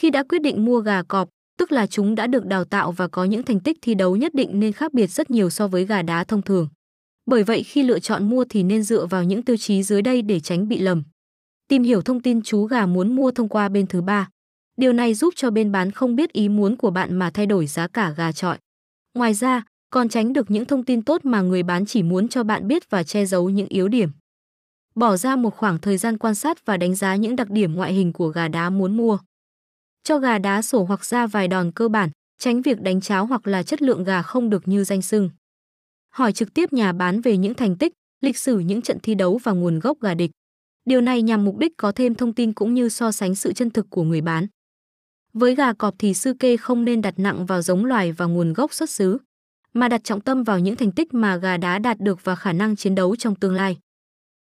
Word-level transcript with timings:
Khi 0.00 0.10
đã 0.10 0.22
quyết 0.22 0.42
định 0.42 0.64
mua 0.64 0.80
gà 0.80 1.02
cọp, 1.02 1.28
tức 1.58 1.72
là 1.72 1.86
chúng 1.86 2.14
đã 2.14 2.26
được 2.26 2.46
đào 2.46 2.64
tạo 2.64 2.92
và 2.92 3.08
có 3.08 3.24
những 3.24 3.42
thành 3.42 3.60
tích 3.60 3.78
thi 3.82 3.94
đấu 3.94 4.16
nhất 4.16 4.34
định 4.34 4.60
nên 4.60 4.72
khác 4.72 4.94
biệt 4.94 5.06
rất 5.06 5.30
nhiều 5.30 5.50
so 5.50 5.68
với 5.68 5.86
gà 5.86 6.02
đá 6.02 6.24
thông 6.24 6.42
thường. 6.42 6.68
Bởi 7.26 7.42
vậy 7.42 7.62
khi 7.62 7.82
lựa 7.82 7.98
chọn 7.98 8.30
mua 8.30 8.44
thì 8.48 8.62
nên 8.62 8.82
dựa 8.82 9.06
vào 9.06 9.24
những 9.24 9.42
tiêu 9.42 9.56
chí 9.56 9.82
dưới 9.82 10.02
đây 10.02 10.22
để 10.22 10.40
tránh 10.40 10.68
bị 10.68 10.78
lầm. 10.78 11.02
Tìm 11.68 11.82
hiểu 11.82 12.02
thông 12.02 12.20
tin 12.20 12.42
chú 12.42 12.64
gà 12.64 12.86
muốn 12.86 13.16
mua 13.16 13.30
thông 13.30 13.48
qua 13.48 13.68
bên 13.68 13.86
thứ 13.86 14.02
ba. 14.02 14.28
Điều 14.76 14.92
này 14.92 15.14
giúp 15.14 15.34
cho 15.36 15.50
bên 15.50 15.72
bán 15.72 15.90
không 15.90 16.16
biết 16.16 16.32
ý 16.32 16.48
muốn 16.48 16.76
của 16.76 16.90
bạn 16.90 17.16
mà 17.16 17.30
thay 17.30 17.46
đổi 17.46 17.66
giá 17.66 17.88
cả 17.88 18.14
gà 18.16 18.32
trọi. 18.32 18.58
Ngoài 19.14 19.34
ra, 19.34 19.64
còn 19.90 20.08
tránh 20.08 20.32
được 20.32 20.50
những 20.50 20.64
thông 20.64 20.84
tin 20.84 21.02
tốt 21.02 21.24
mà 21.24 21.40
người 21.40 21.62
bán 21.62 21.86
chỉ 21.86 22.02
muốn 22.02 22.28
cho 22.28 22.44
bạn 22.44 22.68
biết 22.68 22.90
và 22.90 23.02
che 23.02 23.26
giấu 23.26 23.50
những 23.50 23.68
yếu 23.68 23.88
điểm. 23.88 24.10
Bỏ 24.94 25.16
ra 25.16 25.36
một 25.36 25.56
khoảng 25.56 25.78
thời 25.78 25.96
gian 25.96 26.18
quan 26.18 26.34
sát 26.34 26.66
và 26.66 26.76
đánh 26.76 26.94
giá 26.94 27.16
những 27.16 27.36
đặc 27.36 27.50
điểm 27.50 27.74
ngoại 27.74 27.92
hình 27.92 28.12
của 28.12 28.28
gà 28.28 28.48
đá 28.48 28.70
muốn 28.70 28.96
mua. 28.96 29.18
Cho 30.04 30.18
gà 30.18 30.38
đá 30.38 30.62
sổ 30.62 30.84
hoặc 30.84 31.04
ra 31.04 31.26
vài 31.26 31.48
đòn 31.48 31.72
cơ 31.72 31.88
bản, 31.88 32.10
tránh 32.38 32.62
việc 32.62 32.80
đánh 32.80 33.00
cháo 33.00 33.26
hoặc 33.26 33.46
là 33.46 33.62
chất 33.62 33.82
lượng 33.82 34.04
gà 34.04 34.22
không 34.22 34.50
được 34.50 34.68
như 34.68 34.84
danh 34.84 35.02
sưng. 35.02 35.30
Hỏi 36.10 36.32
trực 36.32 36.54
tiếp 36.54 36.72
nhà 36.72 36.92
bán 36.92 37.20
về 37.20 37.36
những 37.36 37.54
thành 37.54 37.76
tích, 37.76 37.92
lịch 38.20 38.38
sử 38.38 38.58
những 38.58 38.82
trận 38.82 38.98
thi 39.02 39.14
đấu 39.14 39.40
và 39.42 39.52
nguồn 39.52 39.78
gốc 39.78 40.00
gà 40.00 40.14
địch. 40.14 40.30
Điều 40.84 41.00
này 41.00 41.22
nhằm 41.22 41.44
mục 41.44 41.58
đích 41.58 41.76
có 41.76 41.92
thêm 41.92 42.14
thông 42.14 42.34
tin 42.34 42.52
cũng 42.52 42.74
như 42.74 42.88
so 42.88 43.12
sánh 43.12 43.34
sự 43.34 43.52
chân 43.52 43.70
thực 43.70 43.86
của 43.90 44.02
người 44.02 44.20
bán. 44.20 44.46
Với 45.32 45.54
gà 45.54 45.72
cọp 45.72 45.94
thì 45.98 46.14
sư 46.14 46.34
kê 46.38 46.56
không 46.56 46.84
nên 46.84 47.02
đặt 47.02 47.14
nặng 47.16 47.46
vào 47.46 47.62
giống 47.62 47.84
loài 47.84 48.12
và 48.12 48.26
nguồn 48.26 48.52
gốc 48.52 48.74
xuất 48.74 48.90
xứ, 48.90 49.18
mà 49.72 49.88
đặt 49.88 50.04
trọng 50.04 50.20
tâm 50.20 50.42
vào 50.42 50.58
những 50.58 50.76
thành 50.76 50.92
tích 50.92 51.14
mà 51.14 51.36
gà 51.36 51.56
đá 51.56 51.78
đạt 51.78 52.00
được 52.00 52.24
và 52.24 52.34
khả 52.34 52.52
năng 52.52 52.76
chiến 52.76 52.94
đấu 52.94 53.16
trong 53.16 53.34
tương 53.34 53.54
lai. 53.54 53.76